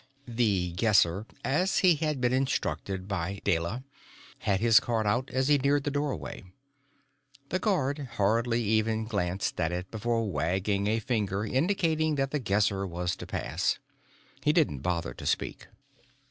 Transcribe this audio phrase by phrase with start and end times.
[0.27, 3.83] The Guesser, as he had been instructed by Deyla,
[4.39, 6.43] had his card out as he neared the doorway.
[7.49, 12.87] The guard hardly even glanced at it before wagging a finger indicating that The Guesser
[12.87, 13.77] was to pass.
[14.41, 15.67] He didn't bother to speak.